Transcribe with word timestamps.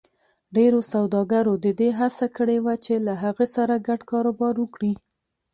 ډېرو 0.55 0.79
سوداګرو 0.93 1.53
د 1.65 1.67
دې 1.79 1.89
هڅه 1.99 2.25
کړې 2.37 2.57
وه 2.65 2.75
چې 2.85 2.93
له 3.07 3.13
هغه 3.23 3.45
سره 3.55 3.83
ګډ 3.87 3.99
کاروبار 4.11 4.55
وکړي. 4.59 4.93